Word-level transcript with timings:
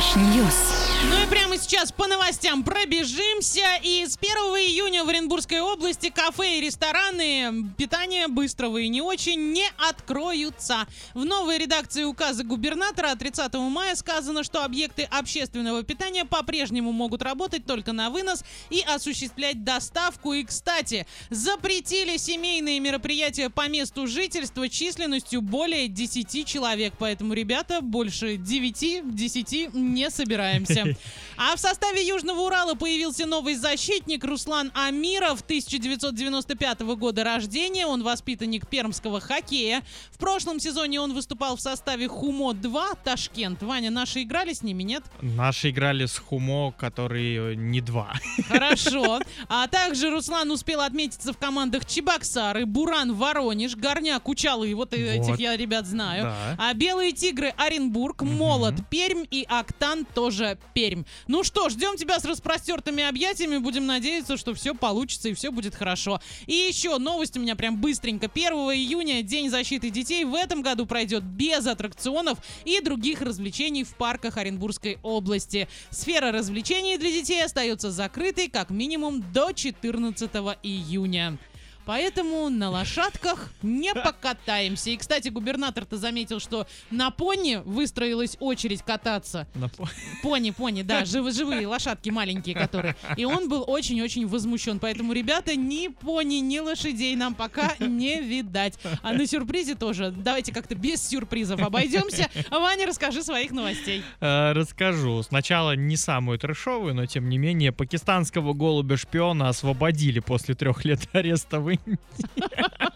Trash 0.00 0.40
news. 0.40 0.79
Ну 1.08 1.24
и 1.24 1.26
прямо 1.30 1.56
сейчас 1.56 1.92
по 1.92 2.06
новостям 2.06 2.62
пробежимся. 2.62 3.78
И 3.82 4.04
с 4.06 4.18
1 4.18 4.30
июня 4.68 5.02
в 5.02 5.08
Оренбургской 5.08 5.60
области 5.60 6.10
кафе 6.10 6.58
и 6.58 6.60
рестораны 6.60 7.70
питания 7.78 8.28
быстрого 8.28 8.76
и 8.78 8.88
не 8.88 9.00
очень 9.00 9.52
не 9.52 9.64
откроются. 9.88 10.86
В 11.14 11.24
новой 11.24 11.56
редакции 11.56 12.04
указа 12.04 12.44
губернатора 12.44 13.12
от 13.12 13.18
30 13.20 13.54
мая 13.54 13.94
сказано, 13.94 14.44
что 14.44 14.62
объекты 14.62 15.04
общественного 15.04 15.82
питания 15.82 16.26
по-прежнему 16.26 16.92
могут 16.92 17.22
работать 17.22 17.64
только 17.64 17.92
на 17.92 18.10
вынос 18.10 18.44
и 18.68 18.82
осуществлять 18.86 19.64
доставку. 19.64 20.34
И, 20.34 20.44
кстати, 20.44 21.06
запретили 21.30 22.18
семейные 22.18 22.78
мероприятия 22.78 23.48
по 23.48 23.68
месту 23.68 24.06
жительства 24.06 24.68
численностью 24.68 25.40
более 25.40 25.88
10 25.88 26.46
человек. 26.46 26.92
Поэтому, 26.98 27.32
ребята, 27.32 27.80
больше 27.80 28.34
9-10 28.34 29.70
не 29.72 30.10
собираемся. 30.10 30.89
А 31.36 31.56
в 31.56 31.60
составе 31.60 32.06
Южного 32.06 32.40
Урала 32.40 32.74
появился 32.74 33.26
новый 33.26 33.54
защитник 33.54 34.24
Руслан 34.24 34.70
Амиров, 34.74 35.40
1995 35.42 36.80
года 36.80 37.24
рождения. 37.24 37.86
Он 37.86 38.02
воспитанник 38.02 38.68
пермского 38.68 39.20
хоккея. 39.20 39.82
В 40.10 40.18
прошлом 40.18 40.60
сезоне 40.60 41.00
он 41.00 41.14
выступал 41.14 41.56
в 41.56 41.60
составе 41.60 42.08
Хумо-2 42.08 42.98
Ташкент. 43.04 43.62
Ваня, 43.62 43.90
наши 43.90 44.22
играли 44.22 44.52
с 44.52 44.62
ними, 44.62 44.82
нет? 44.82 45.02
Наши 45.22 45.70
играли 45.70 46.06
с 46.06 46.18
Хумо, 46.18 46.72
который 46.72 47.56
не 47.56 47.80
два. 47.80 48.14
Хорошо. 48.48 49.20
А 49.48 49.66
также 49.66 50.10
Руслан 50.10 50.50
успел 50.50 50.80
отметиться 50.80 51.32
в 51.32 51.38
командах 51.38 51.84
Чебоксары, 51.84 52.66
Буран, 52.66 53.14
Воронеж, 53.14 53.74
Горняк, 53.76 54.28
Учалы. 54.28 54.74
Вот, 54.74 54.92
этих 54.92 55.28
Вот. 55.30 55.40
я, 55.40 55.56
ребят, 55.56 55.86
знаю. 55.86 56.24
Да. 56.24 56.56
А 56.58 56.74
Белые 56.74 57.12
Тигры 57.12 57.52
Оренбург, 57.56 58.22
Молот 58.22 58.74
Пермь 58.90 59.24
и 59.30 59.44
Октан 59.48 60.04
тоже 60.04 60.58
Пермь. 60.74 60.79
Ну 61.26 61.44
что, 61.44 61.68
ждем 61.68 61.96
тебя 61.96 62.18
с 62.18 62.24
распростертыми 62.24 63.02
объятиями. 63.02 63.58
Будем 63.58 63.86
надеяться, 63.86 64.36
что 64.36 64.54
все 64.54 64.74
получится 64.74 65.28
и 65.28 65.34
все 65.34 65.50
будет 65.50 65.74
хорошо. 65.74 66.20
И 66.46 66.54
еще 66.54 66.98
новость 66.98 67.36
у 67.36 67.40
меня 67.40 67.56
прям 67.56 67.80
быстренько. 67.80 68.30
1 68.32 68.52
июня 68.52 69.22
День 69.22 69.50
защиты 69.50 69.90
детей 69.90 70.24
в 70.24 70.34
этом 70.34 70.62
году 70.62 70.86
пройдет 70.86 71.22
без 71.22 71.66
аттракционов 71.66 72.38
и 72.64 72.80
других 72.80 73.20
развлечений 73.20 73.84
в 73.84 73.94
парках 73.94 74.36
Оренбургской 74.36 74.98
области. 75.02 75.68
Сфера 75.90 76.32
развлечений 76.32 76.96
для 76.98 77.10
детей 77.10 77.44
остается 77.44 77.90
закрытой 77.90 78.48
как 78.48 78.70
минимум 78.70 79.22
до 79.32 79.52
14 79.52 80.30
июня. 80.62 81.38
Поэтому 81.86 82.48
на 82.50 82.70
лошадках 82.70 83.50
не 83.62 83.92
покатаемся. 83.94 84.90
И, 84.90 84.96
кстати, 84.96 85.28
губернатор-то 85.28 85.96
заметил, 85.96 86.38
что 86.40 86.66
на 86.90 87.10
пони 87.10 87.60
выстроилась 87.64 88.36
очередь 88.40 88.82
кататься. 88.82 89.46
Напо- 89.54 89.88
Пони, 90.22 90.50
пони, 90.50 90.82
да, 90.82 91.04
живы, 91.04 91.32
живые 91.32 91.66
лошадки 91.66 92.10
маленькие, 92.10 92.54
которые. 92.54 92.94
И 93.16 93.24
он 93.24 93.48
был 93.48 93.64
очень-очень 93.66 94.26
возмущен. 94.26 94.78
Поэтому, 94.78 95.12
ребята, 95.12 95.56
ни 95.56 95.88
пони, 95.88 96.36
ни 96.36 96.58
лошадей 96.58 97.16
нам 97.16 97.34
пока 97.34 97.74
не 97.78 98.20
видать. 98.20 98.78
А 99.02 99.12
на 99.12 99.26
сюрпризе 99.26 99.74
тоже. 99.74 100.10
Давайте 100.10 100.52
как-то 100.52 100.74
без 100.74 101.02
сюрпризов 101.06 101.60
обойдемся. 101.60 102.28
Ваня, 102.50 102.86
расскажи 102.86 103.22
своих 103.22 103.50
новостей. 103.50 104.02
Э, 104.20 104.52
Расскажу. 104.52 105.22
Сначала 105.22 105.74
не 105.76 105.96
самую 105.96 106.38
трешовую, 106.38 106.94
но 106.94 107.06
тем 107.06 107.28
не 107.28 107.38
менее, 107.38 107.72
пакистанского 107.72 108.52
голубя-шпиона 108.52 109.48
освободили 109.48 110.20
после 110.20 110.54
трех 110.54 110.84
лет 110.84 111.00
ареста 111.12 111.60
в 111.60 111.69
wings. 111.70 111.98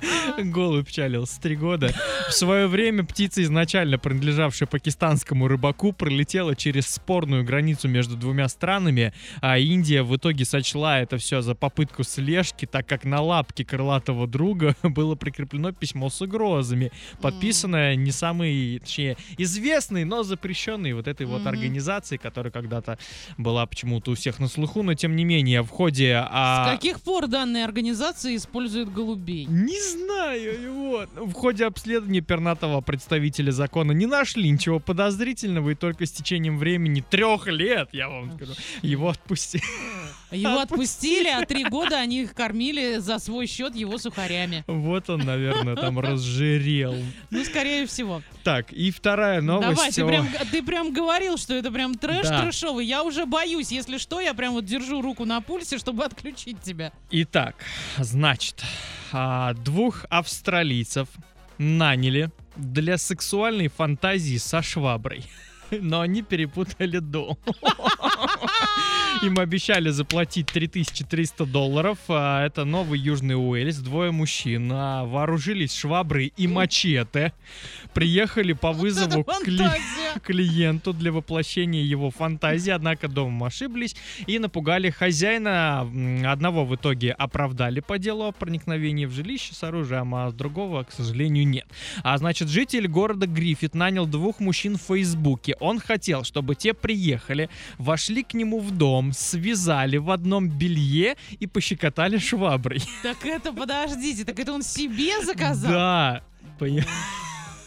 Голубь 0.38 0.88
чалился 0.90 1.40
три 1.40 1.56
года. 1.56 1.92
В 2.28 2.32
свое 2.32 2.66
время 2.66 3.04
птица, 3.04 3.42
изначально 3.42 3.98
принадлежавшая 3.98 4.66
пакистанскому 4.68 5.48
рыбаку, 5.48 5.92
пролетела 5.92 6.54
через 6.54 6.86
спорную 6.86 7.44
границу 7.44 7.88
между 7.88 8.16
двумя 8.16 8.48
странами, 8.48 9.12
а 9.40 9.58
Индия 9.58 10.02
в 10.02 10.14
итоге 10.16 10.44
сочла 10.44 11.00
это 11.00 11.18
все 11.18 11.40
за 11.40 11.54
попытку 11.54 12.02
слежки, 12.04 12.66
так 12.66 12.86
как 12.86 13.04
на 13.04 13.20
лапке 13.20 13.64
крылатого 13.64 14.26
друга 14.26 14.76
было 14.82 15.14
прикреплено 15.14 15.72
письмо 15.72 16.10
с 16.10 16.20
угрозами, 16.20 16.92
подписанное 17.20 17.94
не 17.96 18.10
самой, 18.10 18.78
точнее, 18.80 19.16
известной, 19.38 20.04
но 20.04 20.22
запрещенной 20.22 20.92
вот 20.92 21.08
этой 21.08 21.26
вот 21.26 21.40
Мгм. 21.40 21.48
организацией, 21.48 22.18
которая 22.18 22.50
когда-то 22.50 22.98
была 23.36 23.66
почему-то 23.66 24.12
у 24.12 24.14
всех 24.14 24.38
на 24.38 24.48
слуху, 24.48 24.82
но 24.82 24.94
тем 24.94 25.16
не 25.16 25.24
менее 25.24 25.62
в 25.62 25.68
ходе... 25.68 26.14
С 26.14 26.28
а, 26.30 26.72
каких 26.72 27.00
пор 27.00 27.26
данная 27.26 27.64
организация 27.64 28.34
использует 28.36 28.92
голубей? 28.92 29.46
не 29.46 29.78
знаю, 29.90 30.72
вот. 30.72 31.08
В 31.14 31.32
ходе 31.32 31.66
обследования 31.66 32.20
пернатого 32.20 32.80
представителя 32.80 33.50
закона 33.50 33.92
не 33.92 34.06
нашли 34.06 34.50
ничего 34.50 34.78
подозрительного, 34.78 35.70
и 35.70 35.74
только 35.74 36.06
с 36.06 36.12
течением 36.12 36.58
времени 36.58 37.04
трех 37.08 37.46
лет, 37.46 37.88
я 37.92 38.08
вам 38.08 38.32
скажу, 38.36 38.52
его 38.82 39.08
отпустили. 39.08 39.64
Его 40.30 40.58
отпустили, 40.60 41.28
а 41.28 41.44
три 41.46 41.64
года 41.64 41.98
они 41.98 42.22
их 42.22 42.34
кормили 42.34 42.98
за 42.98 43.18
свой 43.18 43.46
счет 43.46 43.76
его 43.76 43.96
сухарями. 43.98 44.64
Вот 44.66 45.08
он, 45.08 45.20
наверное, 45.20 45.76
там 45.76 45.98
разжирел. 46.00 46.96
Ну, 47.30 47.44
скорее 47.44 47.86
всего. 47.86 48.22
Так, 48.42 48.72
и 48.72 48.90
вторая 48.90 49.40
новость. 49.40 49.76
Давай, 49.76 49.92
ты 49.92 50.04
прям, 50.06 50.28
ты 50.50 50.62
прям 50.62 50.92
говорил, 50.92 51.36
что 51.36 51.54
это 51.54 51.70
прям 51.70 51.94
трэш 51.94 52.26
Да. 52.28 52.42
трэшовый. 52.42 52.84
Я 52.86 53.02
уже 53.04 53.24
боюсь. 53.26 53.70
Если 53.70 53.98
что, 53.98 54.20
я 54.20 54.34
прям 54.34 54.54
вот 54.54 54.64
держу 54.64 55.00
руку 55.00 55.24
на 55.24 55.40
пульсе, 55.40 55.78
чтобы 55.78 56.04
отключить 56.04 56.60
тебя. 56.60 56.92
Итак, 57.10 57.54
значит, 57.98 58.62
а, 59.12 59.54
двух 59.54 60.06
австралийцев 60.10 61.08
наняли 61.58 62.30
для 62.56 62.98
сексуальной 62.98 63.68
фантазии 63.68 64.36
со 64.38 64.62
шваброй. 64.62 65.24
Но 65.70 66.00
они 66.00 66.22
перепутали 66.22 66.98
дом. 66.98 67.38
Им 69.22 69.38
обещали 69.38 69.90
заплатить 69.90 70.46
3300 70.46 71.46
долларов. 71.46 71.98
а 72.08 72.44
Это 72.44 72.64
новый 72.64 72.98
Южный 72.98 73.34
Уэльс. 73.34 73.78
Двое 73.78 74.10
мужчин 74.10 74.70
а, 74.72 75.04
вооружились 75.04 75.74
шваброй 75.74 76.32
и 76.36 76.46
мачете. 76.46 77.32
Приехали 77.94 78.52
по 78.52 78.72
вызову 78.72 79.24
фантазия. 79.24 80.05
Клиенту 80.20 80.92
для 80.92 81.12
воплощения 81.12 81.82
его 81.82 82.10
фантазии, 82.10 82.70
однако 82.70 83.08
домом 83.08 83.44
ошиблись 83.44 83.96
и 84.26 84.38
напугали 84.38 84.90
хозяина. 84.90 85.80
Одного 86.30 86.64
в 86.64 86.74
итоге 86.74 87.12
оправдали 87.12 87.80
по 87.80 87.98
делу 87.98 88.24
о 88.24 88.32
проникновении 88.32 89.06
в 89.06 89.12
жилище 89.12 89.54
с 89.54 89.62
оружием, 89.62 90.14
а 90.14 90.30
другого, 90.30 90.84
к 90.84 90.92
сожалению, 90.92 91.46
нет. 91.46 91.66
А 92.02 92.16
значит, 92.18 92.48
житель 92.48 92.88
города 92.88 93.26
Гриффит 93.26 93.74
нанял 93.74 94.06
двух 94.06 94.40
мужчин 94.40 94.76
в 94.76 94.82
Фейсбуке. 94.82 95.56
Он 95.60 95.78
хотел, 95.78 96.24
чтобы 96.24 96.54
те 96.54 96.74
приехали, 96.74 97.48
вошли 97.78 98.22
к 98.22 98.34
нему 98.34 98.60
в 98.60 98.70
дом, 98.70 99.12
связали 99.12 99.96
в 99.96 100.10
одном 100.10 100.48
белье 100.48 101.16
и 101.38 101.46
пощекотали 101.46 102.18
шваброй. 102.18 102.82
Так 103.02 103.24
это, 103.24 103.52
подождите, 103.52 104.24
так 104.24 104.38
это 104.38 104.52
он 104.52 104.62
себе 104.62 105.24
заказал? 105.24 105.70
Да. 105.70 106.22
Поня- 106.58 106.86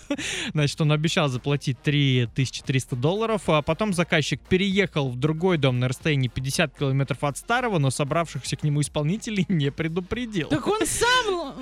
Значит, 0.54 0.80
он 0.82 0.92
обещал 0.92 1.30
заплатить 1.30 1.82
3300 1.82 2.96
долларов, 2.96 3.44
а 3.48 3.62
потом 3.62 3.94
заказчик 3.94 4.42
переехал 4.42 5.10
в 5.10 5.16
другой 5.18 5.58
дом 5.58 5.80
на 5.80 5.88
расстоянии 5.88 6.28
50 6.28 6.78
километров 6.78 7.24
от 7.24 7.38
старого, 7.38 7.78
но 7.80 7.90
собравшихся 7.90 8.56
к 8.56 8.64
нему 8.64 8.82
исполнителей 8.82 9.46
не 9.50 9.72
предупредил. 9.72 10.50
Так 10.50 10.68
он 10.68 10.80
сам... 10.86 11.56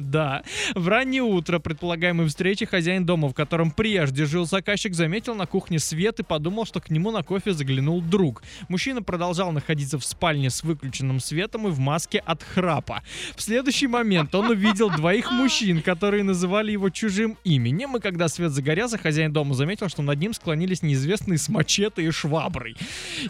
Да. 0.00 0.42
В 0.74 0.88
раннее 0.88 1.22
утро 1.22 1.58
предполагаемой 1.58 2.26
встречи 2.28 2.66
хозяин 2.66 3.04
дома, 3.04 3.28
в 3.28 3.34
котором 3.34 3.70
прежде 3.70 4.26
жил 4.26 4.46
заказчик, 4.46 4.94
заметил 4.94 5.34
на 5.34 5.46
кухне 5.46 5.78
свет 5.78 6.20
и 6.20 6.22
подумал, 6.22 6.66
что 6.66 6.80
к 6.80 6.90
нему 6.90 7.10
на 7.10 7.22
кофе 7.22 7.52
заглянул 7.52 8.00
друг. 8.00 8.42
Мужчина 8.68 9.02
продолжал 9.02 9.52
находиться 9.52 9.98
в 9.98 10.04
спальне 10.04 10.50
с 10.50 10.62
выключенным 10.62 11.20
светом 11.20 11.68
и 11.68 11.70
в 11.70 11.78
маске 11.78 12.18
от 12.18 12.42
храпа. 12.42 13.02
В 13.34 13.42
следующий 13.42 13.86
момент 13.86 14.34
он 14.34 14.50
увидел 14.50 14.90
двоих 14.90 15.30
мужчин, 15.30 15.82
которые 15.82 16.22
называли 16.22 16.72
его 16.72 16.90
чужим 16.90 17.36
именем, 17.44 17.55
и 17.56 18.00
когда 18.00 18.28
свет 18.28 18.52
загорелся, 18.52 18.98
хозяин 18.98 19.32
дома 19.32 19.54
заметил, 19.54 19.88
что 19.88 20.02
над 20.02 20.18
ним 20.18 20.32
склонились 20.34 20.82
неизвестные 20.82 21.38
с 21.38 21.48
мачете 21.48 22.02
и 22.02 22.10
шваброй. 22.10 22.76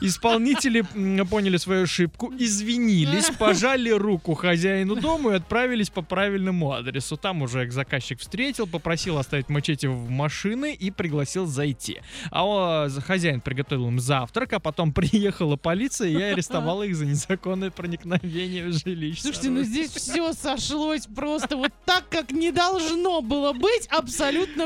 Исполнители 0.00 0.82
поняли 1.30 1.56
свою 1.56 1.84
ошибку, 1.84 2.32
извинились, 2.38 3.30
пожали 3.38 3.90
руку 3.90 4.34
хозяину 4.34 4.96
дома 4.96 5.32
и 5.32 5.34
отправились 5.36 5.90
по 5.90 6.02
правильному 6.02 6.72
адресу. 6.72 7.16
Там 7.16 7.42
уже 7.42 7.70
заказчик 7.70 8.20
встретил, 8.20 8.66
попросил 8.66 9.18
оставить 9.18 9.48
мачете 9.48 9.88
в 9.88 10.10
машины 10.10 10.74
и 10.74 10.90
пригласил 10.90 11.46
зайти. 11.46 12.00
А 12.30 12.44
о, 12.44 12.88
за- 12.88 13.00
хозяин 13.00 13.40
приготовил 13.40 13.88
им 13.88 14.00
завтрак, 14.00 14.52
а 14.52 14.60
потом 14.60 14.92
приехала 14.94 15.56
полиция 15.56 16.08
и 16.08 16.20
арестовала 16.20 16.82
их 16.82 16.96
за 16.96 17.06
незаконное 17.06 17.70
проникновение 17.70 18.66
в 18.66 18.72
жилище. 18.72 19.22
Слушайте, 19.22 19.50
ну 19.50 19.62
здесь 19.62 19.90
все 19.90 20.32
сошлось 20.32 21.06
просто 21.06 21.56
вот 21.56 21.72
так, 21.84 22.08
как 22.08 22.32
не 22.32 22.50
должно 22.50 23.20
было 23.22 23.52
быть, 23.52 23.86
абсолютно 23.88 24.15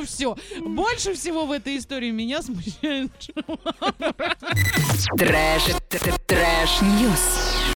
все. 0.07 0.37
Больше 0.61 1.15
всего 1.15 1.47
в 1.47 1.53
этой 1.53 1.77
истории 1.79 2.11
меня 2.11 2.43
смущает 2.43 3.11
Трэш, 5.19 5.63
т- 5.89 5.99
т- 5.99 6.13
trash 6.27 6.88
news. 6.88 7.50